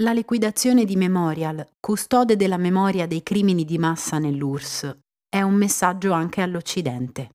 [0.00, 4.98] La liquidazione di Memorial, custode della memoria dei crimini di massa nell'URSS,
[5.28, 7.32] è un messaggio anche all'Occidente.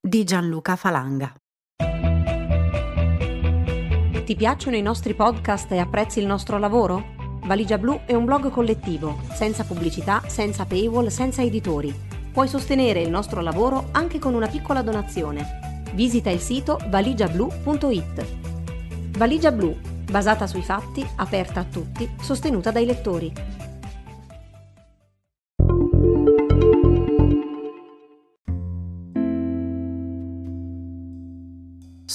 [0.00, 1.34] Di Gianluca Falanga.
[4.24, 7.04] Ti piacciono i nostri podcast e apprezzi il nostro lavoro?
[7.44, 11.94] Valigia Blu è un blog collettivo, senza pubblicità, senza paywall, senza editori.
[12.32, 15.82] Puoi sostenere il nostro lavoro anche con una piccola donazione.
[15.92, 18.26] Visita il sito valigiablu.it.
[19.18, 23.32] Valigia Blu, basata sui fatti, aperta a tutti, sostenuta dai lettori.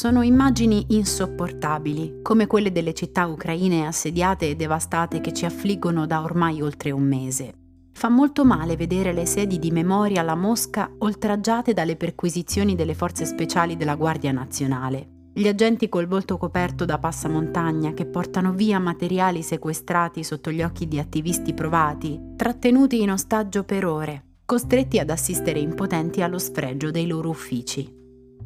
[0.04, 6.24] Sono immagini insopportabili, come quelle delle città ucraine assediate e devastate che ci affliggono da
[6.24, 7.54] ormai oltre un mese.
[7.94, 13.24] Fa molto male vedere le sedi di memoria alla Mosca oltraggiate dalle perquisizioni delle forze
[13.24, 15.13] speciali della Guardia Nazionale.
[15.36, 20.88] Gli agenti col volto coperto da passamontagna che portano via materiali sequestrati sotto gli occhi
[20.88, 27.08] di attivisti provati, trattenuti in ostaggio per ore, costretti ad assistere impotenti allo sfregio dei
[27.08, 28.02] loro uffici.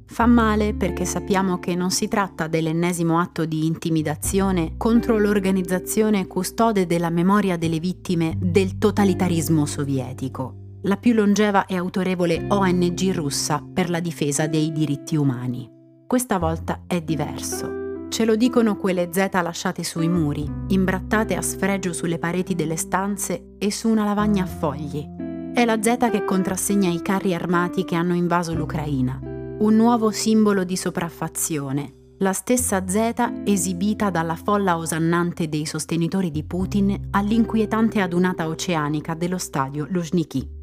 [0.05, 6.85] Fa male perché sappiamo che non si tratta dell'ennesimo atto di intimidazione contro l'organizzazione custode
[6.85, 13.89] della memoria delle vittime del totalitarismo sovietico, la più longeva e autorevole ONG russa per
[13.89, 15.75] la difesa dei diritti umani.
[16.07, 18.07] Questa volta è diverso.
[18.09, 23.55] Ce lo dicono quelle Z lasciate sui muri, imbrattate a sfregio sulle pareti delle stanze
[23.57, 25.05] e su una lavagna a fogli.
[25.53, 29.19] È la Z che contrassegna i carri armati che hanno invaso l'Ucraina
[29.59, 36.43] un nuovo simbolo di sopraffazione, la stessa Z esibita dalla folla osannante dei sostenitori di
[36.43, 40.56] Putin all'inquietante adunata oceanica dello stadio Luzhniki.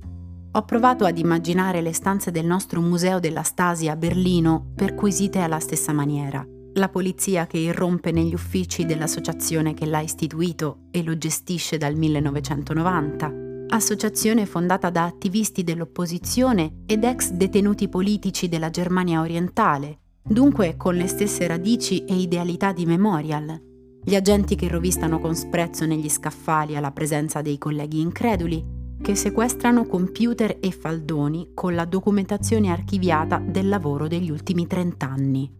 [0.56, 5.58] Ho provato ad immaginare le stanze del nostro museo della Stasi a Berlino perquisite alla
[5.58, 6.47] stessa maniera.
[6.74, 13.32] La polizia che irrompe negli uffici dell'associazione che l'ha istituito e lo gestisce dal 1990,
[13.70, 21.09] associazione fondata da attivisti dell'opposizione ed ex detenuti politici della Germania orientale, dunque con le
[21.09, 23.60] stesse radici e idealità di Memorial.
[24.04, 28.73] Gli agenti che rovistano con sprezzo negli scaffali alla presenza dei colleghi increduli,
[29.04, 35.53] che sequestrano computer e faldoni con la documentazione archiviata del lavoro degli ultimi trent'anni.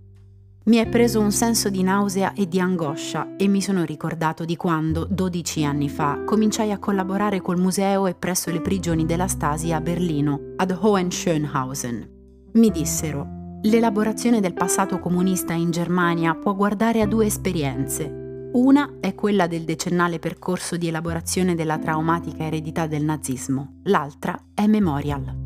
[0.65, 4.57] Mi è preso un senso di nausea e di angoscia e mi sono ricordato di
[4.57, 9.73] quando, 12 anni fa, cominciai a collaborare col museo e presso le prigioni della Stasi
[9.73, 12.09] a Berlino, ad Hohenschönhausen.
[12.55, 18.24] Mi dissero, l'elaborazione del passato comunista in Germania può guardare a due esperienze.
[18.55, 24.69] Una è quella del decennale percorso di elaborazione della traumatica eredità del nazismo, l'altra è
[24.69, 25.37] Memorial.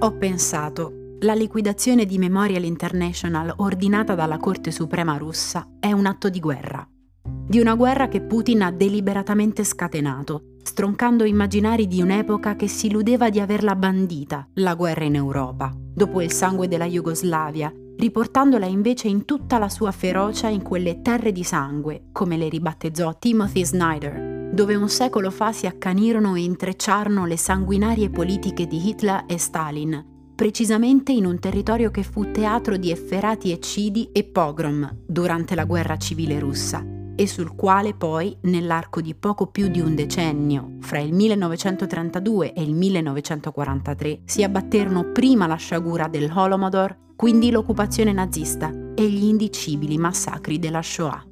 [0.00, 6.28] Ho pensato, la liquidazione di Memorial International ordinata dalla Corte Suprema russa è un atto
[6.28, 6.86] di guerra.
[7.24, 13.30] Di una guerra che Putin ha deliberatamente scatenato, stroncando immaginari di un'epoca che si illudeva
[13.30, 19.26] di averla bandita, la guerra in Europa, dopo il sangue della Jugoslavia, riportandola invece in
[19.26, 24.74] tutta la sua ferocia in quelle terre di sangue, come le ribattezzò Timothy Snyder, dove
[24.74, 31.12] un secolo fa si accanirono e intrecciarono le sanguinarie politiche di Hitler e Stalin, precisamente
[31.12, 36.38] in un territorio che fu teatro di efferati eccidi e pogrom durante la guerra civile
[36.38, 36.82] russa
[37.20, 42.62] e sul quale poi, nell'arco di poco più di un decennio, fra il 1932 e
[42.62, 49.98] il 1943, si abbatterono prima la sciagura del Holodomor, quindi l'occupazione nazista, e gli indicibili
[49.98, 51.22] massacri della Shoah.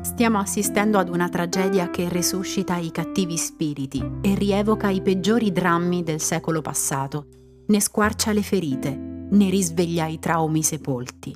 [0.00, 6.02] Stiamo assistendo ad una tragedia che resuscita i cattivi spiriti e rievoca i peggiori drammi
[6.02, 7.26] del secolo passato
[7.68, 8.96] ne squarcia le ferite,
[9.30, 11.32] ne risveglia i traumi sepolti.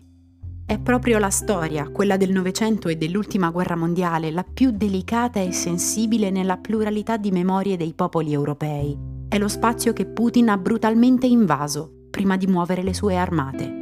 [0.66, 5.52] È proprio la storia, quella del Novecento e dell'ultima guerra mondiale, la più delicata e
[5.52, 8.98] sensibile nella pluralità di memorie dei popoli europei.
[9.28, 13.81] È lo spazio che Putin ha brutalmente invaso prima di muovere le sue armate.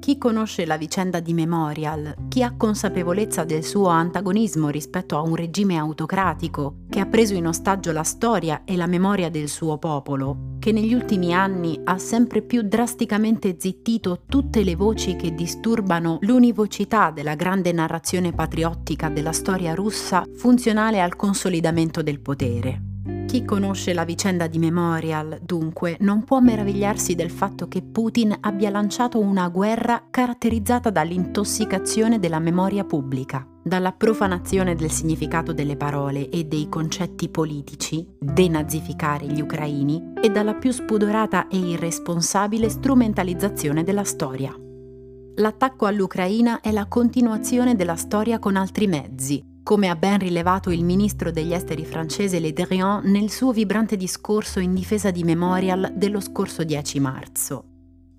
[0.00, 5.34] Chi conosce la vicenda di Memorial, chi ha consapevolezza del suo antagonismo rispetto a un
[5.34, 6.76] regime autocratico?
[6.88, 10.94] Che ha preso in ostaggio la storia e la memoria del suo popolo, che negli
[10.94, 17.70] ultimi anni ha sempre più drasticamente zittito tutte le voci che disturbano l'univocità della grande
[17.70, 22.89] narrazione patriottica della storia russa funzionale al consolidamento del potere.
[23.30, 28.70] Chi conosce la vicenda di Memorial, dunque, non può meravigliarsi del fatto che Putin abbia
[28.70, 36.42] lanciato una guerra caratterizzata dall'intossicazione della memoria pubblica, dalla profanazione del significato delle parole e
[36.42, 44.52] dei concetti politici, denazificare gli ucraini, e dalla più spudorata e irresponsabile strumentalizzazione della storia.
[45.36, 50.84] L'attacco all'Ucraina è la continuazione della storia con altri mezzi, come ha ben rilevato il
[50.84, 56.20] ministro degli esteri francese Le Drian nel suo vibrante discorso in difesa di Memorial dello
[56.20, 57.64] scorso 10 marzo.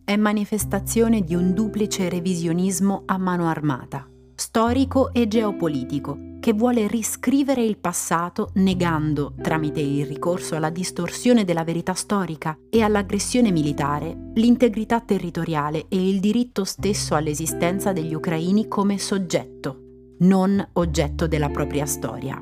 [0.03, 7.63] È manifestazione di un duplice revisionismo a mano armata, storico e geopolitico, che vuole riscrivere
[7.63, 14.99] il passato negando, tramite il ricorso alla distorsione della verità storica e all'aggressione militare, l'integrità
[15.01, 19.80] territoriale e il diritto stesso all'esistenza degli ucraini come soggetto,
[20.21, 22.39] non oggetto della propria storia.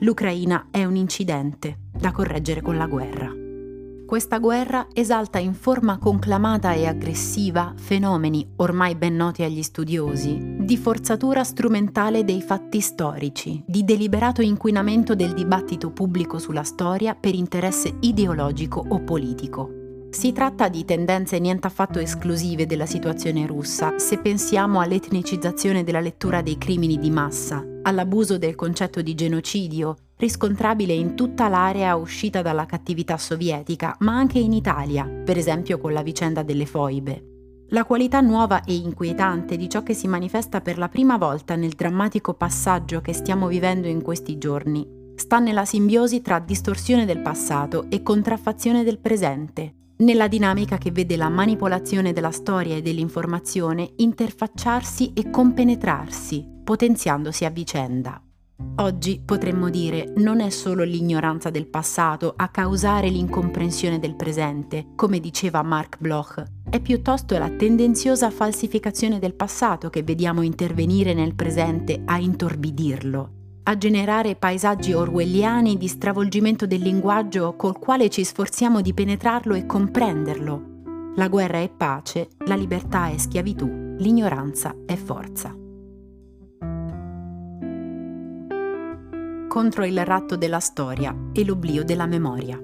[0.00, 3.30] L'Ucraina è un incidente da correggere con la guerra.
[4.06, 10.76] Questa guerra esalta in forma conclamata e aggressiva fenomeni ormai ben noti agli studiosi, di
[10.76, 17.98] forzatura strumentale dei fatti storici, di deliberato inquinamento del dibattito pubblico sulla storia per interesse
[18.00, 19.79] ideologico o politico.
[20.10, 26.42] Si tratta di tendenze niente affatto esclusive della situazione russa, se pensiamo all'etnicizzazione della lettura
[26.42, 32.66] dei crimini di massa, all'abuso del concetto di genocidio, riscontrabile in tutta l'area uscita dalla
[32.66, 37.24] cattività sovietica, ma anche in Italia, per esempio con la vicenda delle foibe.
[37.68, 41.74] La qualità nuova e inquietante di ciò che si manifesta per la prima volta nel
[41.74, 47.84] drammatico passaggio che stiamo vivendo in questi giorni sta nella simbiosi tra distorsione del passato
[47.90, 55.12] e contraffazione del presente, nella dinamica che vede la manipolazione della storia e dell'informazione interfacciarsi
[55.14, 58.22] e compenetrarsi, potenziandosi a vicenda.
[58.76, 65.18] Oggi potremmo dire non è solo l'ignoranza del passato a causare l'incomprensione del presente, come
[65.18, 72.02] diceva Mark Bloch, è piuttosto la tendenziosa falsificazione del passato che vediamo intervenire nel presente
[72.04, 78.94] a intorbidirlo, a generare paesaggi orwelliani di stravolgimento del linguaggio col quale ci sforziamo di
[78.94, 80.68] penetrarlo e comprenderlo.
[81.16, 85.54] La guerra è pace, la libertà è schiavitù, l'ignoranza è forza.
[89.50, 92.56] contro il ratto della storia e l'oblio della memoria.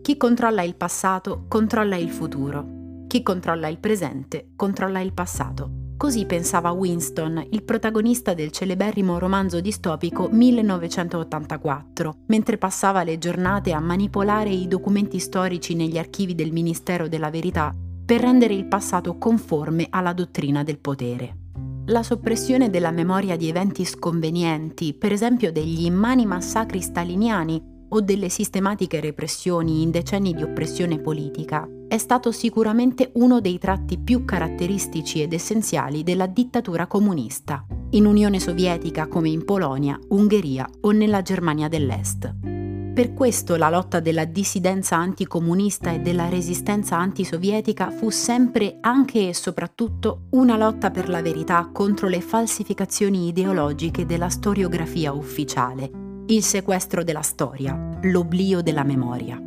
[0.00, 3.04] Chi controlla il passato controlla il futuro.
[3.08, 5.81] Chi controlla il presente controlla il passato.
[6.02, 13.78] Così pensava Winston, il protagonista del celeberrimo romanzo distopico 1984, mentre passava le giornate a
[13.78, 17.72] manipolare i documenti storici negli archivi del Ministero della Verità
[18.04, 21.36] per rendere il passato conforme alla dottrina del potere.
[21.86, 28.28] La soppressione della memoria di eventi sconvenienti, per esempio degli immani massacri staliniani o delle
[28.28, 35.20] sistematiche repressioni in decenni di oppressione politica, è stato sicuramente uno dei tratti più caratteristici
[35.20, 41.68] ed essenziali della dittatura comunista, in Unione Sovietica come in Polonia, Ungheria o nella Germania
[41.68, 42.34] dell'Est.
[42.94, 49.34] Per questo la lotta della dissidenza anticomunista e della resistenza antisovietica fu sempre anche e
[49.34, 57.02] soprattutto una lotta per la verità contro le falsificazioni ideologiche della storiografia ufficiale, il sequestro
[57.04, 59.40] della storia, l'oblio della memoria.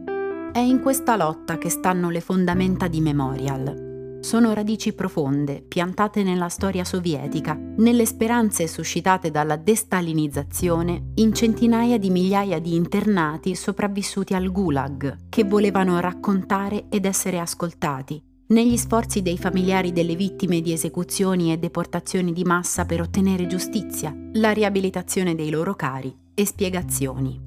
[0.51, 3.85] È in questa lotta che stanno le fondamenta di Memorial,
[4.25, 12.09] sono radici profonde, piantate nella storia sovietica, nelle speranze suscitate dalla destalinizzazione in centinaia di
[12.09, 19.37] migliaia di internati sopravvissuti al Gulag, che volevano raccontare ed essere ascoltati, negli sforzi dei
[19.37, 25.51] familiari delle vittime di esecuzioni e deportazioni di massa per ottenere giustizia, la riabilitazione dei
[25.51, 27.41] loro cari e spiegazioni.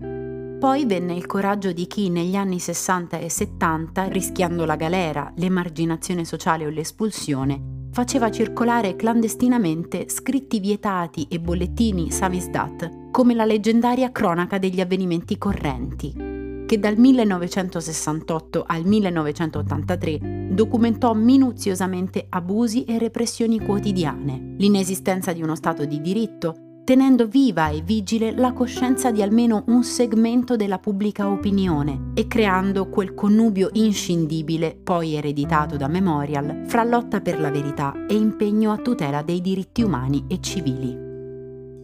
[0.58, 6.24] Poi venne il coraggio di chi negli anni 60 e 70, rischiando la galera, l'emarginazione
[6.24, 14.58] sociale o l'espulsione, faceva circolare clandestinamente scritti vietati e bollettini Samizdat come la leggendaria cronaca
[14.58, 25.32] degli avvenimenti correnti, che dal 1968 al 1983 documentò minuziosamente abusi e repressioni quotidiane, l'inesistenza
[25.32, 30.56] di uno Stato di diritto, tenendo viva e vigile la coscienza di almeno un segmento
[30.56, 37.40] della pubblica opinione e creando quel connubio inscindibile, poi ereditato da Memorial, fra lotta per
[37.40, 41.07] la verità e impegno a tutela dei diritti umani e civili.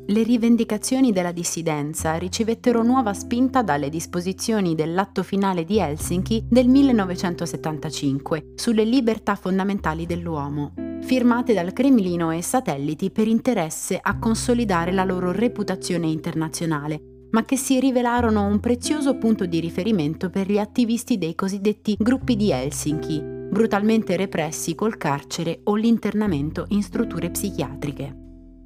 [0.06, 8.52] Le rivendicazioni della dissidenza ricevettero nuova spinta dalle disposizioni dell'atto finale di Helsinki del 1975
[8.54, 15.32] sulle libertà fondamentali dell'uomo, firmate dal Cremlino e satelliti per interesse a consolidare la loro
[15.32, 21.34] reputazione internazionale, ma che si rivelarono un prezioso punto di riferimento per gli attivisti dei
[21.34, 28.24] cosiddetti gruppi di Helsinki, brutalmente repressi col carcere o l'internamento in strutture psichiatriche.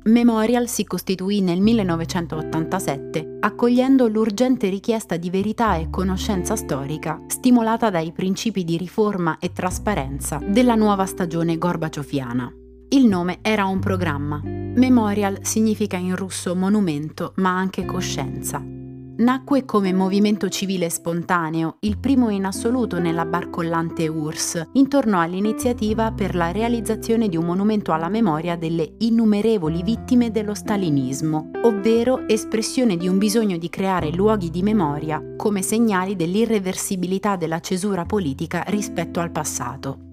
[0.08, 8.12] Memorial si costituì nel 1987 accogliendo l'urgente richiesta di verità e conoscenza storica stimolata dai
[8.12, 12.50] principi di riforma e trasparenza della nuova stagione gorbaciofiana.
[12.88, 14.40] Il nome era un programma.
[14.42, 18.77] Memorial significa in russo monumento, ma anche coscienza.
[19.18, 26.36] Nacque come movimento civile spontaneo, il primo in assoluto nella barcollante URSS, intorno all'iniziativa per
[26.36, 33.08] la realizzazione di un monumento alla memoria delle innumerevoli vittime dello stalinismo, ovvero espressione di
[33.08, 39.32] un bisogno di creare luoghi di memoria come segnali dell'irreversibilità della cesura politica rispetto al
[39.32, 40.06] passato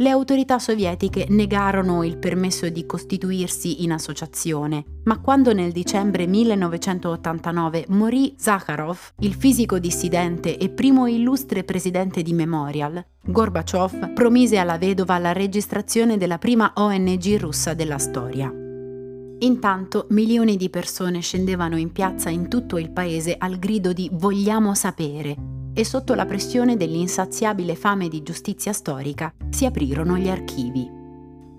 [0.00, 7.84] le autorità sovietiche negarono il permesso di costituirsi in associazione, ma quando nel dicembre 1989
[7.88, 15.18] morì Zakharov, il fisico dissidente e primo illustre presidente di Memorial, Gorbaciov promise alla vedova
[15.18, 18.69] la registrazione della prima ONG russa della storia.
[19.42, 24.74] Intanto milioni di persone scendevano in piazza in tutto il paese al grido di Vogliamo
[24.74, 25.34] sapere
[25.72, 30.86] e sotto la pressione dell'insaziabile fame di giustizia storica si aprirono gli archivi.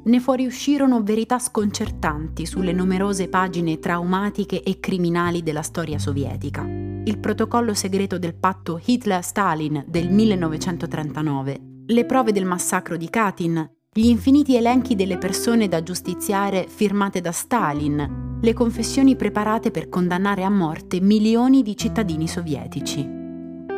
[0.03, 6.61] Ne fuoriuscirono verità sconcertanti sulle numerose pagine traumatiche e criminali della storia sovietica.
[6.63, 14.05] Il protocollo segreto del patto Hitler-Stalin del 1939, le prove del massacro di Katyn, gli
[14.05, 20.49] infiniti elenchi delle persone da giustiziare firmate da Stalin, le confessioni preparate per condannare a
[20.49, 23.05] morte milioni di cittadini sovietici.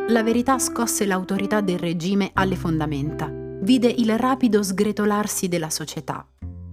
[0.10, 3.27] La verità scosse l'autorità del regime alle fondamenta,
[3.62, 6.24] vide il rapido sgretolarsi della società.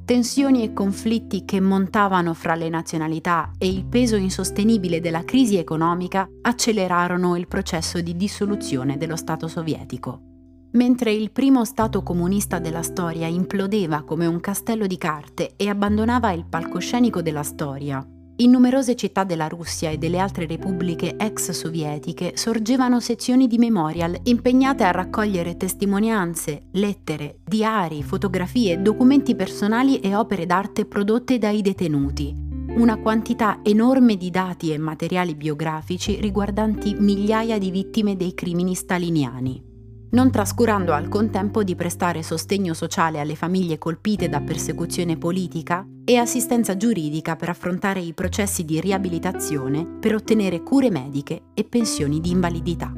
[0.04, 6.28] Tensioni e conflitti che montavano fra le nazionalità e il peso insostenibile della crisi economica
[6.42, 10.29] accelerarono il processo di dissoluzione dello Stato sovietico.
[10.72, 16.30] Mentre il primo Stato comunista della storia implodeva come un castello di carte e abbandonava
[16.30, 22.36] il palcoscenico della storia, in numerose città della Russia e delle altre repubbliche ex sovietiche
[22.36, 30.46] sorgevano sezioni di memorial impegnate a raccogliere testimonianze, lettere, diari, fotografie, documenti personali e opere
[30.46, 32.32] d'arte prodotte dai detenuti.
[32.76, 39.68] Una quantità enorme di dati e materiali biografici riguardanti migliaia di vittime dei crimini staliniani
[40.10, 46.16] non trascurando al contempo di prestare sostegno sociale alle famiglie colpite da persecuzione politica e
[46.16, 52.30] assistenza giuridica per affrontare i processi di riabilitazione per ottenere cure mediche e pensioni di
[52.30, 52.92] invalidità.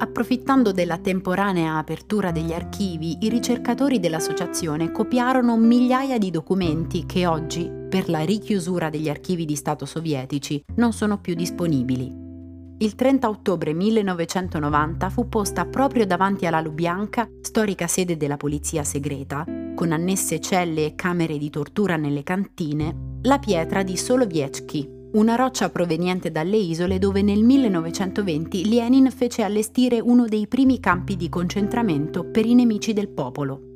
[0.00, 7.68] Approfittando della temporanea apertura degli archivi, i ricercatori dell'associazione copiarono migliaia di documenti che oggi,
[7.88, 12.27] per la richiusura degli archivi di Stato sovietici, non sono più disponibili.
[12.80, 19.44] Il 30 ottobre 1990 fu posta proprio davanti alla Lubianca, storica sede della polizia segreta,
[19.74, 25.70] con annesse celle e camere di tortura nelle cantine, la pietra di Soloviecki, una roccia
[25.70, 32.30] proveniente dalle isole dove nel 1920 Lenin fece allestire uno dei primi campi di concentramento
[32.30, 33.67] per i nemici del popolo.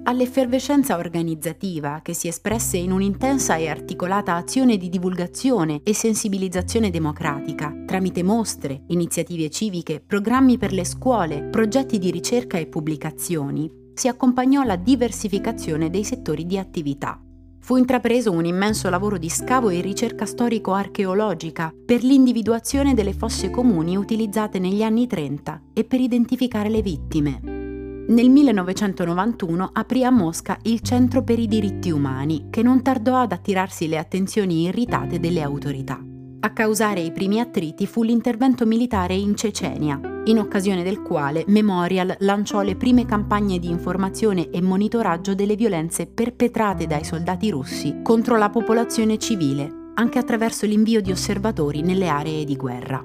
[0.06, 7.74] all'effervescenza organizzativa che si espresse in un'intensa e articolata azione di divulgazione e sensibilizzazione democratica,
[7.84, 14.62] tramite mostre, iniziative civiche, programmi per le scuole, progetti di ricerca e pubblicazioni, si accompagnò
[14.62, 17.20] la diversificazione dei settori di attività.
[17.58, 23.96] Fu intrapreso un immenso lavoro di scavo e ricerca storico-archeologica per l'individuazione delle fosse comuni
[23.96, 27.65] utilizzate negli anni 30 e per identificare le vittime.
[28.08, 33.32] Nel 1991 aprì a Mosca il Centro per i diritti umani, che non tardò ad
[33.32, 36.00] attirarsi le attenzioni irritate delle autorità.
[36.38, 42.14] A causare i primi attriti fu l'intervento militare in Cecenia, in occasione del quale Memorial
[42.20, 48.36] lanciò le prime campagne di informazione e monitoraggio delle violenze perpetrate dai soldati russi contro
[48.36, 53.04] la popolazione civile, anche attraverso l'invio di osservatori nelle aree di guerra.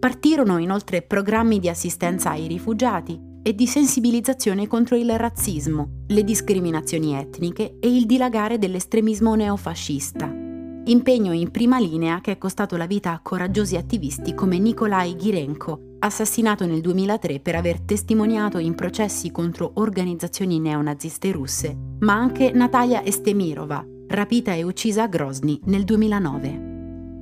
[0.00, 7.14] Partirono inoltre programmi di assistenza ai rifugiati, e di sensibilizzazione contro il razzismo, le discriminazioni
[7.14, 10.40] etniche e il dilagare dell'estremismo neofascista.
[10.84, 15.96] impegno in prima linea che è costato la vita a coraggiosi attivisti come Nikolai Girenko,
[16.00, 23.04] assassinato nel 2003 per aver testimoniato in processi contro organizzazioni neonaziste russe, ma anche Natalia
[23.04, 26.71] Estemirova, rapita e uccisa a Grozny nel 2009.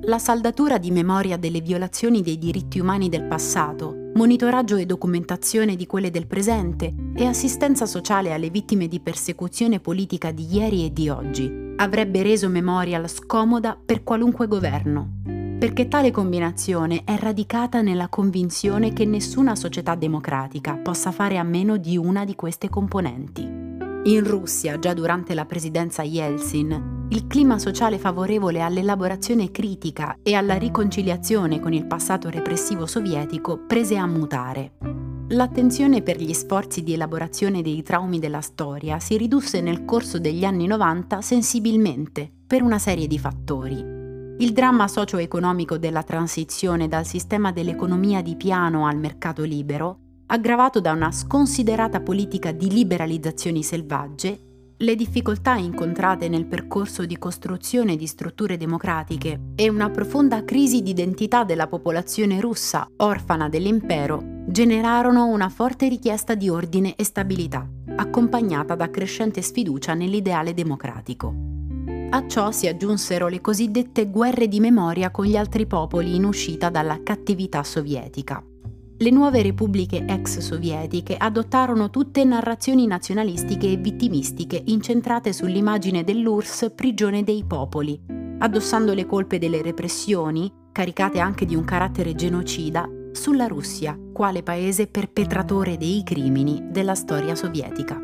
[0.05, 5.85] La saldatura di memoria delle violazioni dei diritti umani del passato, monitoraggio e documentazione di
[5.85, 11.07] quelle del presente e assistenza sociale alle vittime di persecuzione politica di ieri e di
[11.07, 15.21] oggi avrebbe reso Memorial scomoda per qualunque governo,
[15.59, 21.77] perché tale combinazione è radicata nella convinzione che nessuna società democratica possa fare a meno
[21.77, 23.70] di una di queste componenti.
[24.03, 30.55] In Russia, già durante la presidenza Yeltsin, il clima sociale favorevole all'elaborazione critica e alla
[30.55, 34.71] riconciliazione con il passato repressivo sovietico prese a mutare.
[35.27, 40.45] L'attenzione per gli sforzi di elaborazione dei traumi della storia si ridusse nel corso degli
[40.45, 43.75] anni 90 sensibilmente per una serie di fattori.
[44.39, 49.99] Il dramma socio-economico della transizione dal sistema dell'economia di piano al mercato libero
[50.31, 54.39] aggravato da una sconsiderata politica di liberalizzazioni selvagge,
[54.77, 60.91] le difficoltà incontrate nel percorso di costruzione di strutture democratiche e una profonda crisi di
[60.91, 68.73] identità della popolazione russa orfana dell'impero generarono una forte richiesta di ordine e stabilità, accompagnata
[68.75, 71.35] da crescente sfiducia nell'ideale democratico.
[72.09, 76.69] A ciò si aggiunsero le cosiddette guerre di memoria con gli altri popoli in uscita
[76.69, 78.41] dalla cattività sovietica
[79.01, 87.23] le nuove repubbliche ex sovietiche adottarono tutte narrazioni nazionalistiche e vittimistiche incentrate sull'immagine dell'URSS prigione
[87.23, 87.99] dei popoli,
[88.37, 94.85] addossando le colpe delle repressioni, caricate anche di un carattere genocida, sulla Russia, quale paese
[94.85, 97.99] perpetratore dei crimini della storia sovietica.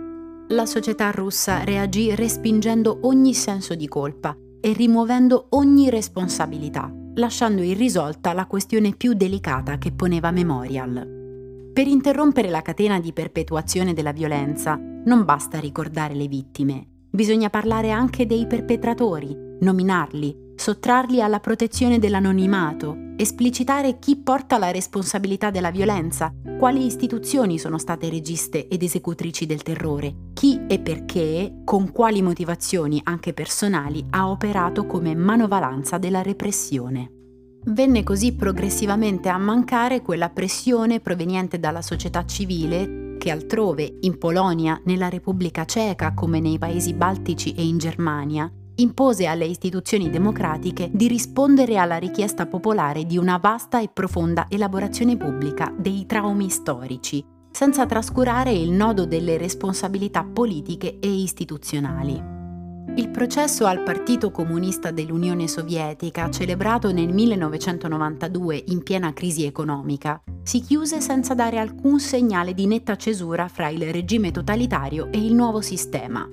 [0.50, 8.34] La società russa reagì respingendo ogni senso di colpa e rimuovendo ogni responsabilità lasciando irrisolta
[8.34, 11.16] la questione più delicata che poneva Memorial.
[11.74, 17.92] Per interrompere la catena di perpetuazione della violenza non basta ricordare le vittime, bisogna parlare
[17.92, 26.34] anche dei perpetratori, nominarli, sottrarli alla protezione dell'anonimato, esplicitare chi porta la responsabilità della violenza,
[26.58, 33.00] quali istituzioni sono state registe ed esecutrici del terrore, chi e perché, con quali motivazioni
[33.04, 37.12] anche personali, ha operato come manovalanza della repressione.
[37.66, 44.80] Venne così progressivamente a mancare quella pressione proveniente dalla società civile che altrove, in Polonia,
[44.86, 51.08] nella Repubblica Ceca come nei paesi baltici e in Germania, impose alle istituzioni democratiche di
[51.08, 57.86] rispondere alla richiesta popolare di una vasta e profonda elaborazione pubblica dei traumi storici, senza
[57.86, 62.36] trascurare il nodo delle responsabilità politiche e istituzionali.
[62.96, 70.62] Il processo al Partito Comunista dell'Unione Sovietica, celebrato nel 1992 in piena crisi economica, si
[70.62, 75.62] chiuse senza dare alcun segnale di netta cesura fra il regime totalitario e il nuovo
[75.62, 76.28] sistema,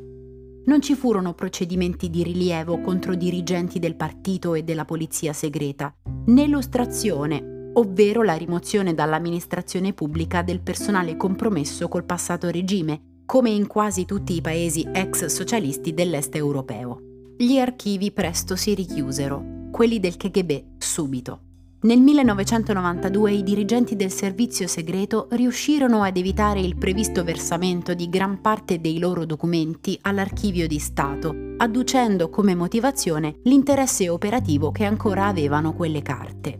[0.66, 5.94] non ci furono procedimenti di rilievo contro dirigenti del partito e della polizia segreta,
[6.26, 13.66] né lustrazione, ovvero la rimozione dall'amministrazione pubblica del personale compromesso col passato regime, come in
[13.66, 16.98] quasi tutti i paesi ex socialisti dell'est europeo.
[17.36, 21.43] Gli archivi presto si richiusero, quelli del KGB subito.
[21.84, 28.40] Nel 1992 i dirigenti del servizio segreto riuscirono ad evitare il previsto versamento di gran
[28.40, 35.74] parte dei loro documenti all'archivio di Stato, adducendo come motivazione l'interesse operativo che ancora avevano
[35.74, 36.58] quelle carte.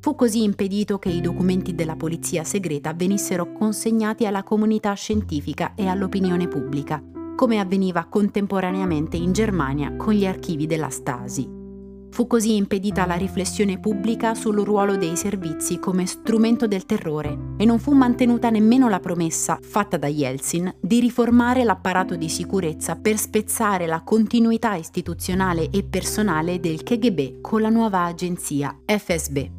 [0.00, 5.88] Fu così impedito che i documenti della polizia segreta venissero consegnati alla comunità scientifica e
[5.88, 7.02] all'opinione pubblica,
[7.36, 11.57] come avveniva contemporaneamente in Germania con gli archivi della Stasi.
[12.10, 17.64] Fu così impedita la riflessione pubblica sul ruolo dei servizi come strumento del terrore e
[17.64, 23.18] non fu mantenuta nemmeno la promessa, fatta da Yeltsin, di riformare l'apparato di sicurezza per
[23.18, 29.56] spezzare la continuità istituzionale e personale del KGB con la nuova agenzia FSB.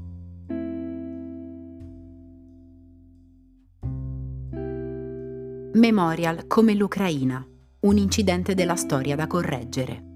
[5.72, 7.46] Memorial come l'Ucraina,
[7.82, 10.09] un incidente della storia da correggere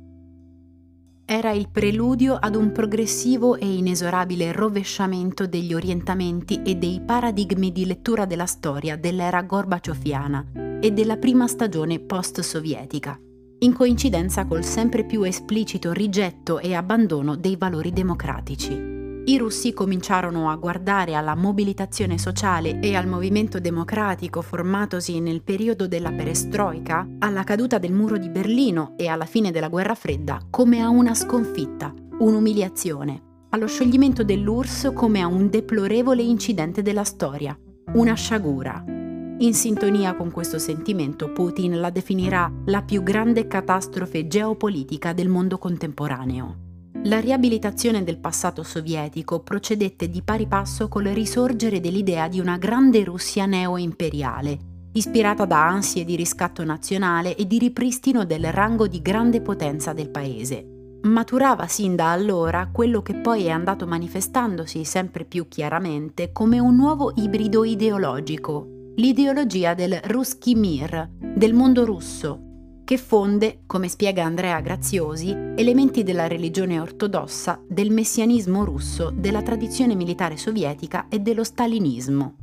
[1.25, 7.85] era il preludio ad un progressivo e inesorabile rovesciamento degli orientamenti e dei paradigmi di
[7.85, 13.17] lettura della storia dell'era gorbaciociana e della prima stagione post-sovietica,
[13.59, 18.93] in coincidenza col sempre più esplicito rigetto e abbandono dei valori democratici
[19.25, 25.87] i russi cominciarono a guardare alla mobilitazione sociale e al movimento democratico formatosi nel periodo
[25.87, 30.81] della perestroika, alla caduta del muro di Berlino e alla fine della guerra fredda come
[30.81, 37.57] a una sconfitta, un'umiliazione, allo scioglimento dell'URSS come a un deplorevole incidente della storia,
[37.93, 38.83] una sciagura.
[38.85, 45.57] In sintonia con questo sentimento, Putin la definirà la più grande catastrofe geopolitica del mondo
[45.57, 46.62] contemporaneo.
[47.01, 53.03] La riabilitazione del passato sovietico procedette di pari passo col risorgere dell'idea di una grande
[53.03, 54.57] Russia neo-imperiale,
[54.93, 60.09] ispirata da ansie di riscatto nazionale e di ripristino del rango di grande potenza del
[60.09, 60.67] paese.
[61.01, 66.75] Maturava sin da allora quello che poi è andato manifestandosi sempre più chiaramente come un
[66.75, 72.52] nuovo ibrido ideologico, l'ideologia del Ruski Mir, del mondo russo,
[72.83, 79.95] che fonde, come spiega Andrea Graziosi, elementi della religione ortodossa, del messianismo russo, della tradizione
[79.95, 82.35] militare sovietica e dello stalinismo.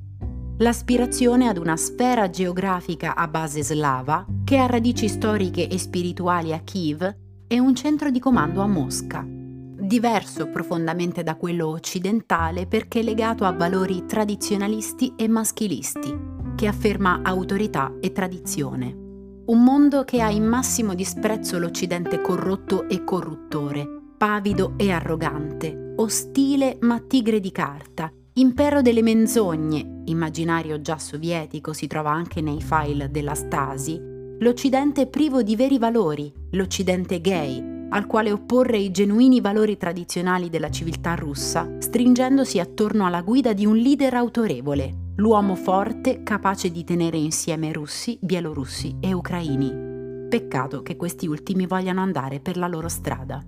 [0.59, 6.61] L'aspirazione ad una sfera geografica a base slava, che ha radici storiche e spirituali a
[6.61, 13.45] Kiev e un centro di comando a Mosca, diverso profondamente da quello occidentale perché legato
[13.45, 16.17] a valori tradizionalisti e maschilisti,
[16.55, 19.10] che afferma autorità e tradizione.
[19.47, 26.77] Un mondo che ha in massimo disprezzo l'Occidente corrotto e corruttore, pavido e arrogante, ostile
[26.81, 33.11] ma tigre di carta, impero delle menzogne, immaginario già sovietico si trova anche nei file
[33.11, 34.01] della Stasi,
[34.39, 40.71] l'Occidente privo di veri valori, l'Occidente gay, al quale opporre i genuini valori tradizionali della
[40.71, 47.19] civiltà russa, stringendosi attorno alla guida di un leader autorevole, l'uomo forte capace di tenere
[47.19, 50.29] insieme russi, bielorussi e ucraini.
[50.31, 53.45] Peccato che questi ultimi vogliano andare per la loro strada.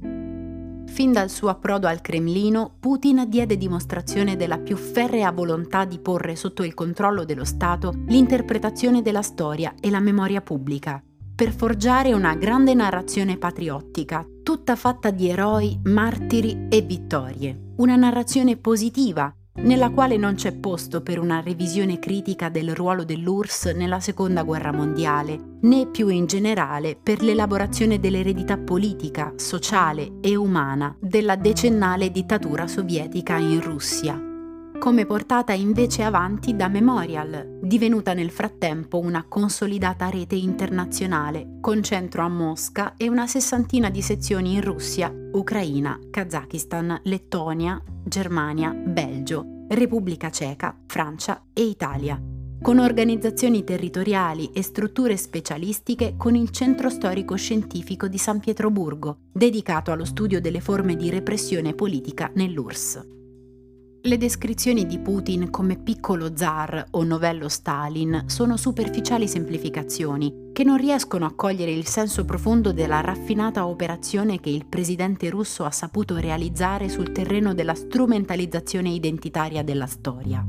[0.84, 6.36] Fin dal suo approdo al Cremlino, Putin diede dimostrazione della più ferrea volontà di porre
[6.36, 11.02] sotto il controllo dello Stato l'interpretazione della storia e la memoria pubblica,
[11.34, 17.70] per forgiare una grande narrazione patriottica, tutta fatta di eroi, martiri e vittorie.
[17.76, 23.72] Una narrazione positiva nella quale non c'è posto per una revisione critica del ruolo dell'URSS
[23.74, 30.96] nella Seconda Guerra Mondiale, né più in generale per l'elaborazione dell'eredità politica, sociale e umana
[31.00, 34.30] della decennale dittatura sovietica in Russia
[34.82, 42.22] come portata invece avanti da Memorial, divenuta nel frattempo una consolidata rete internazionale, con centro
[42.22, 50.30] a Mosca e una sessantina di sezioni in Russia, Ucraina, Kazakistan, Lettonia, Germania, Belgio, Repubblica
[50.30, 52.20] Ceca, Francia e Italia,
[52.60, 59.92] con organizzazioni territoriali e strutture specialistiche con il Centro Storico Scientifico di San Pietroburgo, dedicato
[59.92, 63.20] allo studio delle forme di repressione politica nell'URSS.
[64.04, 70.76] Le descrizioni di Putin come piccolo zar o novello Stalin sono superficiali semplificazioni che non
[70.76, 76.16] riescono a cogliere il senso profondo della raffinata operazione che il presidente russo ha saputo
[76.16, 80.44] realizzare sul terreno della strumentalizzazione identitaria della storia.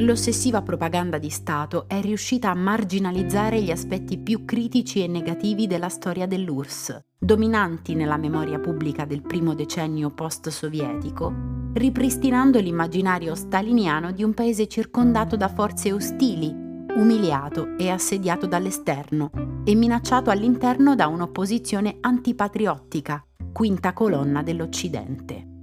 [0.00, 5.88] L'ossessiva propaganda di Stato è riuscita a marginalizzare gli aspetti più critici e negativi della
[5.88, 11.32] storia dell'URSS, dominanti nella memoria pubblica del primo decennio post-sovietico,
[11.74, 16.50] ripristinando l'immaginario staliniano di un paese circondato da forze ostili,
[16.96, 19.30] umiliato e assediato dall'esterno
[19.64, 25.59] e minacciato all'interno da un'opposizione antipatriottica, quinta colonna dell'Occidente.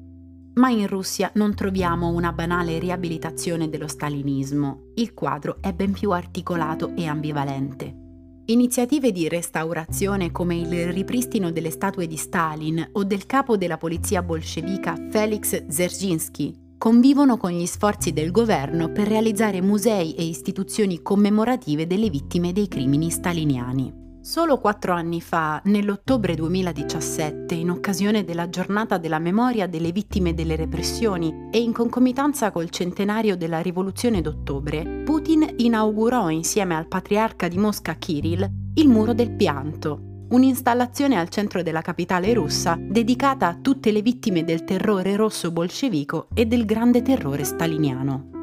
[0.57, 6.11] Ma in Russia non troviamo una banale riabilitazione dello stalinismo, il quadro è ben più
[6.11, 8.05] articolato e ambivalente.
[8.45, 14.23] Iniziative di restaurazione come il ripristino delle statue di Stalin o del capo della polizia
[14.23, 21.85] bolscevica Felix Dzerzhinsky convivono con gli sforzi del governo per realizzare musei e istituzioni commemorative
[21.85, 23.96] delle vittime dei crimini staliniani.
[24.27, 30.57] Solo quattro anni fa, nell'ottobre 2017, in occasione della giornata della memoria delle vittime delle
[30.57, 37.57] repressioni e in concomitanza col centenario della rivoluzione d'ottobre, Putin inaugurò insieme al patriarca di
[37.57, 43.93] Mosca Kirill il Muro del Pianto, un'installazione al centro della capitale russa dedicata a tutte
[43.93, 48.36] le vittime del terrore rosso bolscevico e del grande terrore staliniano.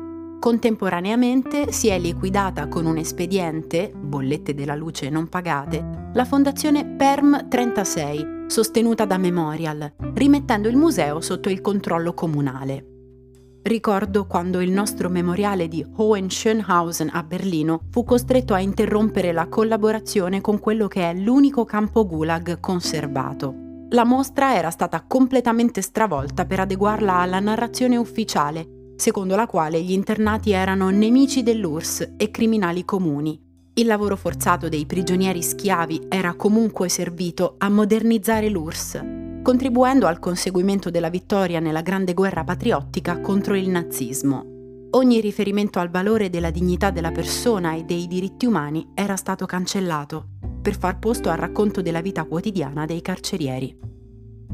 [0.45, 7.49] Contemporaneamente si è liquidata con un espediente, bollette della luce non pagate, la fondazione Perm
[7.49, 12.85] 36, sostenuta da Memorial, rimettendo il museo sotto il controllo comunale.
[13.63, 20.43] Ricordo quando il nostro memoriale di Hohenschönhausen a Berlino fu costretto a interrompere la collaborazione
[20.43, 23.55] con quello che è l'unico campo gulag conservato.
[23.89, 29.93] La mostra era stata completamente stravolta per adeguarla alla narrazione ufficiale secondo la quale gli
[29.93, 33.41] internati erano nemici dell'URSS e criminali comuni.
[33.75, 39.23] Il lavoro forzato dei prigionieri schiavi era comunque servito a modernizzare l'URSS.
[39.45, 44.89] contribuendo al conseguimento della vittoria nella grande guerra patriottica contro il nazismo.
[44.93, 50.29] Ogni riferimento al valore della dignità della persona e dei diritti umani era stato cancellato
[50.63, 53.94] per far posto al racconto della vita quotidiana dei carcerieri.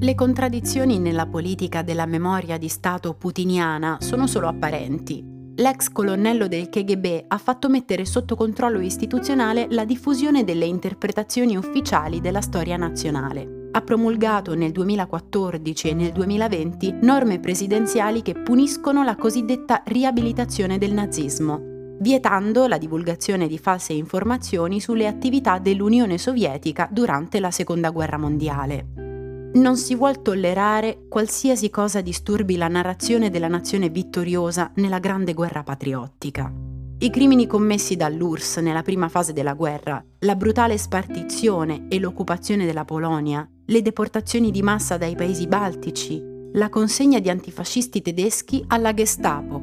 [0.03, 5.23] Le contraddizioni nella politica della memoria di Stato putiniana sono solo apparenti.
[5.57, 12.23] L'ex colonnello del KGB ha fatto mettere sotto controllo istituzionale la diffusione delle interpretazioni ufficiali
[12.23, 13.69] della storia nazionale.
[13.73, 20.95] Ha promulgato nel 2014 e nel 2020 norme presidenziali che puniscono la cosiddetta riabilitazione del
[20.95, 21.61] nazismo,
[21.99, 29.09] vietando la divulgazione di false informazioni sulle attività dell'Unione Sovietica durante la Seconda Guerra Mondiale.
[29.53, 35.65] Non si vuol tollerare qualsiasi cosa disturbi la narrazione della nazione vittoriosa nella grande guerra
[35.65, 36.53] patriottica.
[36.99, 42.85] I crimini commessi dall'URSS nella prima fase della guerra, la brutale spartizione e l'occupazione della
[42.85, 49.61] Polonia, le deportazioni di massa dai paesi baltici, la consegna di antifascisti tedeschi alla Gestapo,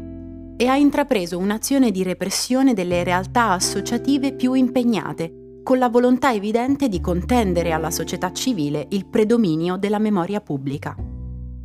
[0.57, 6.87] e ha intrapreso un'azione di repressione delle realtà associative più impegnate, con la volontà evidente
[6.87, 10.95] di contendere alla società civile il predominio della memoria pubblica.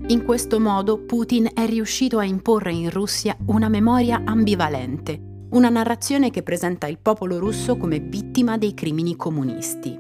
[0.09, 6.33] In questo modo Putin è riuscito a imporre in Russia una memoria ambivalente, una narrazione
[6.33, 9.97] che presenta il popolo russo come vittima dei crimini comunisti.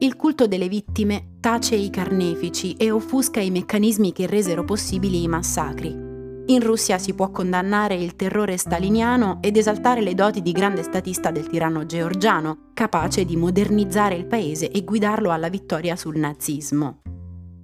[0.00, 5.28] Il culto delle vittime tace i carnefici e offusca i meccanismi che resero possibili i
[5.28, 6.09] massacri,
[6.50, 11.30] in Russia si può condannare il terrore staliniano ed esaltare le doti di grande statista
[11.30, 17.02] del tiranno georgiano, capace di modernizzare il paese e guidarlo alla vittoria sul nazismo.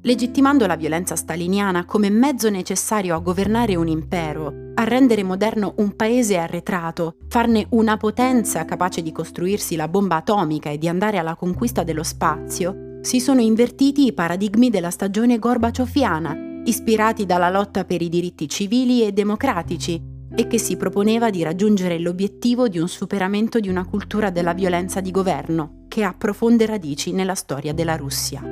[0.02, 5.96] Legittimando la violenza staliniana come mezzo necessario a governare un impero, a rendere moderno un
[5.96, 11.34] paese arretrato, farne una potenza capace di costruirsi la bomba atomica e di andare alla
[11.34, 18.02] conquista dello spazio, si sono invertiti i paradigmi della stagione gorbacioffiana ispirati dalla lotta per
[18.02, 20.02] i diritti civili e democratici
[20.34, 25.00] e che si proponeva di raggiungere l'obiettivo di un superamento di una cultura della violenza
[25.00, 28.42] di governo che ha profonde radici nella storia della Russia.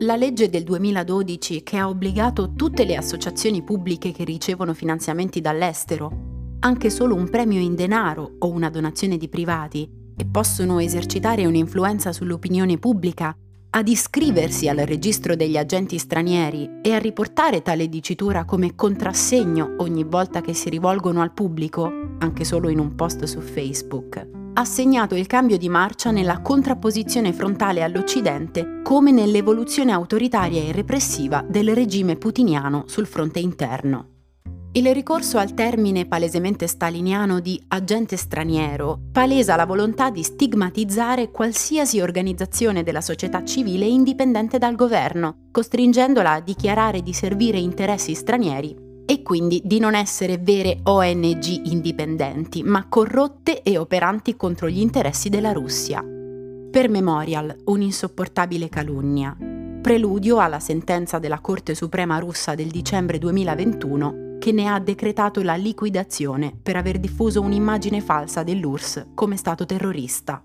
[0.00, 6.56] La legge del 2012 che ha obbligato tutte le associazioni pubbliche che ricevono finanziamenti dall'estero,
[6.60, 12.12] anche solo un premio in denaro o una donazione di privati, e possono esercitare un'influenza
[12.12, 13.36] sull'opinione pubblica
[13.70, 20.04] ad iscriversi al registro degli agenti stranieri e a riportare tale dicitura come contrassegno ogni
[20.04, 25.14] volta che si rivolgono al pubblico, anche solo in un post su Facebook, ha segnato
[25.14, 32.16] il cambio di marcia nella contrapposizione frontale all'Occidente come nell'evoluzione autoritaria e repressiva del regime
[32.16, 34.17] putiniano sul fronte interno.
[34.78, 42.00] Il ricorso al termine palesemente staliniano di agente straniero palesa la volontà di stigmatizzare qualsiasi
[42.00, 49.22] organizzazione della società civile indipendente dal governo, costringendola a dichiarare di servire interessi stranieri e
[49.22, 55.50] quindi di non essere vere ONG indipendenti, ma corrotte e operanti contro gli interessi della
[55.52, 56.00] Russia.
[56.70, 59.36] Per Memorial, un'insopportabile calunnia.
[59.80, 65.56] Preludio alla sentenza della Corte Suprema russa del dicembre 2021 che ne ha decretato la
[65.56, 70.42] liquidazione per aver diffuso un'immagine falsa dell'URSS come Stato terrorista.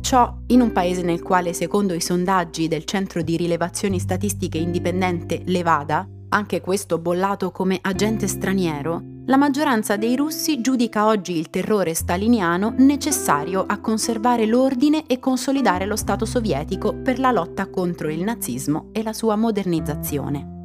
[0.00, 5.42] Ciò in un paese nel quale, secondo i sondaggi del Centro di Rilevazioni Statistiche Indipendente
[5.44, 11.92] Levada, anche questo bollato come agente straniero, la maggioranza dei russi giudica oggi il terrore
[11.92, 18.22] staliniano necessario a conservare l'ordine e consolidare lo Stato sovietico per la lotta contro il
[18.22, 20.57] nazismo e la sua modernizzazione.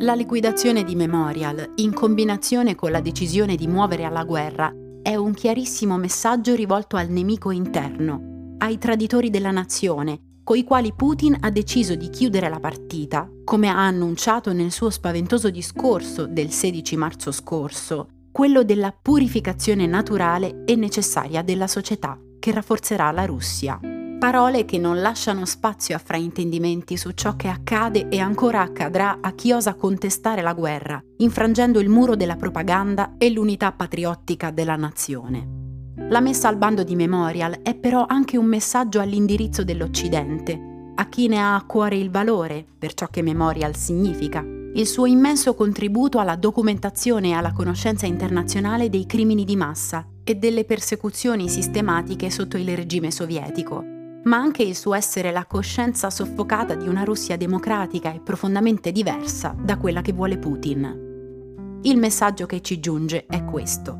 [0.00, 5.34] La liquidazione di Memorial, in combinazione con la decisione di muovere alla guerra, è un
[5.34, 11.96] chiarissimo messaggio rivolto al nemico interno, ai traditori della nazione, coi quali Putin ha deciso
[11.96, 18.08] di chiudere la partita, come ha annunciato nel suo spaventoso discorso del 16 marzo scorso,
[18.30, 23.80] quello della purificazione naturale e necessaria della società che rafforzerà la Russia.
[24.18, 29.30] Parole che non lasciano spazio a fraintendimenti su ciò che accade e ancora accadrà a
[29.30, 35.94] chi osa contestare la guerra, infrangendo il muro della propaganda e l'unità patriottica della nazione.
[36.08, 41.28] La messa al bando di Memorial è però anche un messaggio all'indirizzo dell'Occidente, a chi
[41.28, 46.18] ne ha a cuore il valore, per ciò che Memorial significa, il suo immenso contributo
[46.18, 52.56] alla documentazione e alla conoscenza internazionale dei crimini di massa e delle persecuzioni sistematiche sotto
[52.56, 53.96] il regime sovietico,
[54.28, 59.56] ma anche il suo essere la coscienza soffocata di una Russia democratica e profondamente diversa
[59.58, 61.80] da quella che vuole Putin.
[61.82, 63.96] Il messaggio che ci giunge è questo.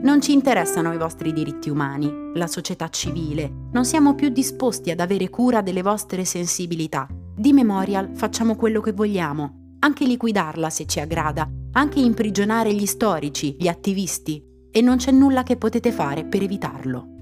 [0.00, 5.00] Non ci interessano i vostri diritti umani, la società civile, non siamo più disposti ad
[5.00, 10.98] avere cura delle vostre sensibilità, di Memorial facciamo quello che vogliamo, anche liquidarla se ci
[11.00, 16.42] aggrada, anche imprigionare gli storici, gli attivisti, e non c'è nulla che potete fare per
[16.42, 17.16] evitarlo.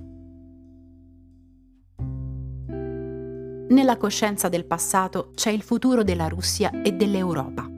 [3.69, 7.69] Nella coscienza del passato c'è il futuro della Russia e dell'Europa.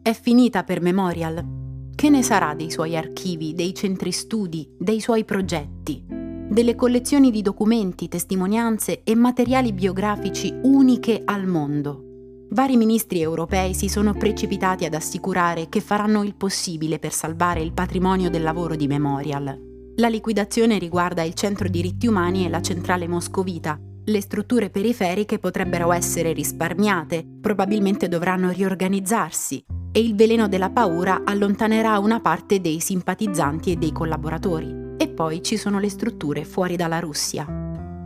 [0.00, 1.44] È finita per Memorial.
[1.92, 7.42] Che ne sarà dei suoi archivi, dei centri studi, dei suoi progetti, delle collezioni di
[7.42, 12.02] documenti, testimonianze e materiali biografici uniche al mondo?
[12.50, 17.72] Vari ministri europei si sono precipitati ad assicurare che faranno il possibile per salvare il
[17.72, 19.58] patrimonio del lavoro di Memorial.
[19.96, 23.76] La liquidazione riguarda il Centro Diritti Umani e la centrale moscovita.
[24.06, 31.98] Le strutture periferiche potrebbero essere risparmiate, probabilmente dovranno riorganizzarsi e il veleno della paura allontanerà
[31.98, 34.96] una parte dei simpatizzanti e dei collaboratori.
[34.98, 37.46] E poi ci sono le strutture fuori dalla Russia.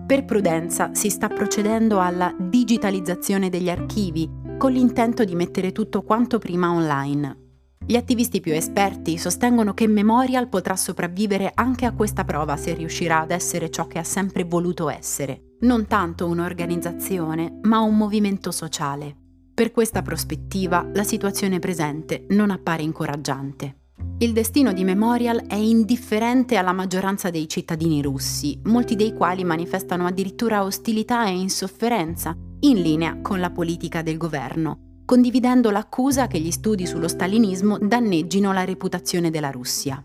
[0.07, 6.39] Per prudenza si sta procedendo alla digitalizzazione degli archivi con l'intento di mettere tutto quanto
[6.39, 7.48] prima online.
[7.89, 13.21] Gli attivisti più esperti sostengono che Memorial potrà sopravvivere anche a questa prova se riuscirà
[13.21, 19.17] ad essere ciò che ha sempre voluto essere, non tanto un'organizzazione, ma un movimento sociale.
[19.55, 23.77] Per questa prospettiva la situazione presente non appare incoraggiante.
[24.19, 30.05] Il destino di Memorial è indifferente alla maggioranza dei cittadini russi, molti dei quali manifestano
[30.05, 36.51] addirittura ostilità e insofferenza, in linea con la politica del governo, condividendo l'accusa che gli
[36.51, 40.05] studi sullo stalinismo danneggino la reputazione della Russia.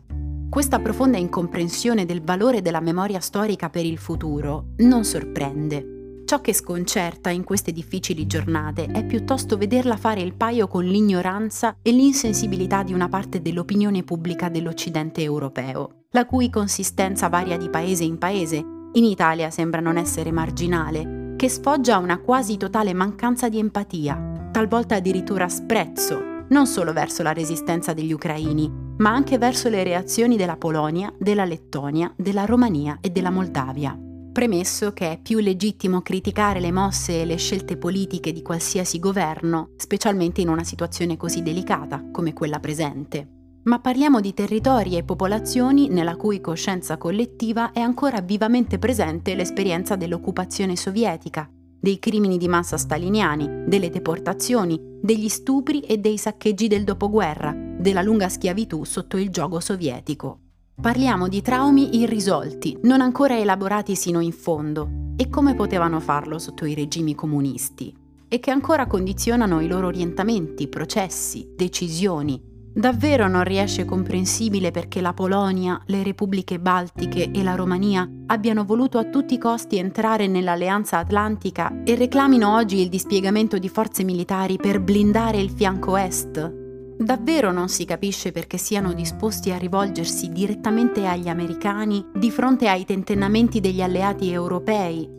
[0.50, 6.22] Questa profonda incomprensione del valore della memoria storica per il futuro non sorprende.
[6.24, 11.76] Ciò che sconcerta in queste difficili giornate è piuttosto vederla fare il paio con l'ignoranza
[11.82, 18.06] e l'insensibilità di una parte dell'opinione pubblica dell'Occidente europeo, la cui consistenza varia di paese
[18.06, 18.56] in paese.
[18.94, 24.96] In Italia sembra non essere marginale, che sfoggia una quasi totale mancanza di empatia, talvolta
[24.96, 30.58] addirittura sprezzo, non solo verso la resistenza degli ucraini, ma anche verso le reazioni della
[30.58, 33.98] Polonia, della Lettonia, della Romania e della Moldavia
[34.34, 39.70] premesso che è più legittimo criticare le mosse e le scelte politiche di qualsiasi governo,
[39.78, 43.28] specialmente in una situazione così delicata come quella presente.
[43.66, 49.96] Ma parliamo di territori e popolazioni nella cui coscienza collettiva è ancora vivamente presente l'esperienza
[49.96, 51.48] dell'occupazione sovietica,
[51.84, 58.02] dei crimini di massa staliniani, delle deportazioni, degli stupri e dei saccheggi del dopoguerra, della
[58.02, 60.40] lunga schiavitù sotto il gioco sovietico.
[60.82, 66.64] Parliamo di traumi irrisolti, non ancora elaborati sino in fondo, e come potevano farlo sotto
[66.64, 67.94] i regimi comunisti,
[68.30, 72.42] e che ancora condizionano i loro orientamenti, processi, decisioni.
[72.76, 78.98] Davvero non riesce comprensibile perché la Polonia, le repubbliche baltiche e la Romania abbiano voluto
[78.98, 84.58] a tutti i costi entrare nell'alleanza atlantica e reclamino oggi il dispiegamento di forze militari
[84.58, 86.62] per blindare il fianco est,
[86.98, 92.86] Davvero non si capisce perché siano disposti a rivolgersi direttamente agli americani di fronte ai
[92.86, 95.10] tentennamenti degli alleati europei.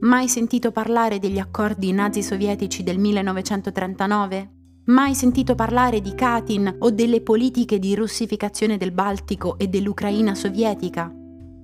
[0.00, 4.53] Mai sentito parlare degli accordi nazi-sovietici del 1939?
[4.86, 11.10] Mai sentito parlare di Katyn o delle politiche di russificazione del Baltico e dell'Ucraina sovietica?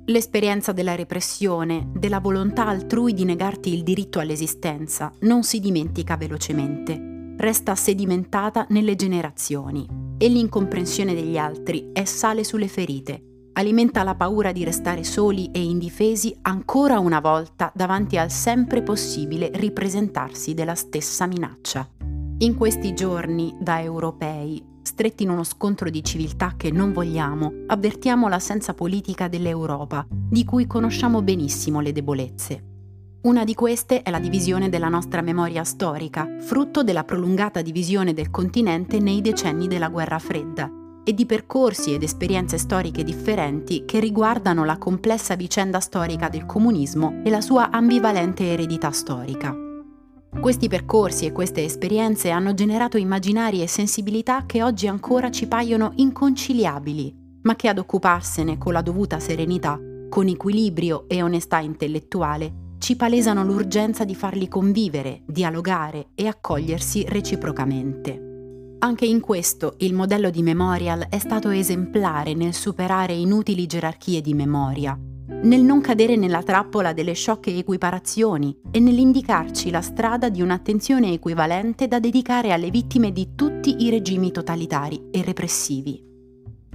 [0.06, 7.34] L'esperienza della repressione, della volontà altrui di negarti il diritto all'esistenza, non si dimentica velocemente
[7.36, 14.50] resta sedimentata nelle generazioni e l'incomprensione degli altri è sale sulle ferite, alimenta la paura
[14.50, 21.26] di restare soli e indifesi ancora una volta davanti al sempre possibile ripresentarsi della stessa
[21.26, 21.86] minaccia.
[22.42, 28.28] In questi giorni, da europei, stretti in uno scontro di civiltà che non vogliamo, avvertiamo
[28.28, 32.64] l'assenza politica dell'Europa, di cui conosciamo benissimo le debolezze.
[33.24, 38.30] Una di queste è la divisione della nostra memoria storica, frutto della prolungata divisione del
[38.30, 40.70] continente nei decenni della guerra fredda
[41.04, 47.20] e di percorsi ed esperienze storiche differenti che riguardano la complessa vicenda storica del comunismo
[47.22, 49.68] e la sua ambivalente eredità storica.
[50.38, 55.92] Questi percorsi e queste esperienze hanno generato immaginari e sensibilità che oggi ancora ci paiono
[55.96, 59.78] inconciliabili, ma che ad occuparsene con la dovuta serenità,
[60.08, 68.28] con equilibrio e onestà intellettuale, ci palesano l'urgenza di farli convivere, dialogare e accogliersi reciprocamente.
[68.78, 74.32] Anche in questo il modello di Memorial è stato esemplare nel superare inutili gerarchie di
[74.32, 74.98] memoria,
[75.42, 81.88] nel non cadere nella trappola delle sciocche equiparazioni e nell'indicarci la strada di un'attenzione equivalente
[81.88, 86.08] da dedicare alle vittime di tutti i regimi totalitari e repressivi.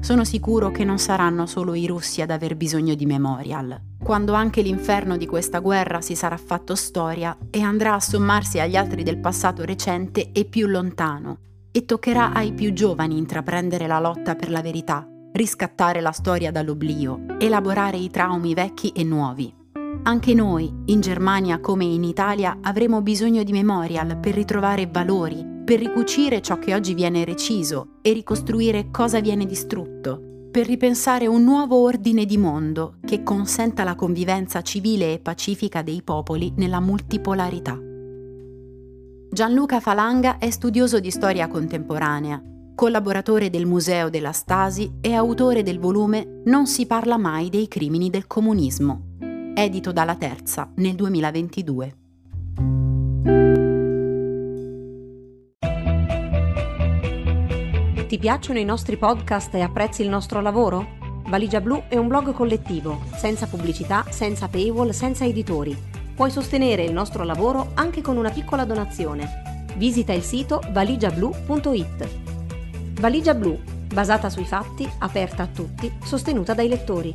[0.02, 3.80] sono sicuro che non saranno solo i russi ad aver bisogno di memorial.
[4.04, 8.76] Quando anche l'inferno di questa guerra si sarà fatto storia e andrà a sommarsi agli
[8.76, 11.40] altri del passato recente e più lontano,
[11.72, 17.26] e toccherà ai più giovani intraprendere la lotta per la verità, riscattare la storia dall'oblio,
[17.40, 19.54] elaborare i traumi vecchi e nuovi.
[20.04, 25.80] Anche noi, in Germania come in Italia, avremo bisogno di memorial per ritrovare valori, per
[25.80, 31.82] ricucire ciò che oggi viene reciso e ricostruire cosa viene distrutto, per ripensare un nuovo
[31.82, 37.78] ordine di mondo che consenta la convivenza civile e pacifica dei popoli nella multipolarità.
[39.30, 42.42] Gianluca Falanga è studioso di storia contemporanea,
[42.76, 48.10] collaboratore del Museo della Stasi e autore del volume Non si parla mai dei crimini
[48.10, 49.16] del comunismo,
[49.56, 51.96] edito dalla Terza nel 2022.
[58.08, 61.04] Ti piacciono i nostri podcast e apprezzi il nostro lavoro?
[61.28, 65.76] Valigia Blu è un blog collettivo, senza pubblicità, senza paywall, senza editori.
[66.14, 69.66] Puoi sostenere il nostro lavoro anche con una piccola donazione.
[69.76, 72.25] Visita il sito valigiablu.it.
[73.00, 73.60] Valigia Blu,
[73.94, 77.14] basata sui fatti, aperta a tutti, sostenuta dai lettori.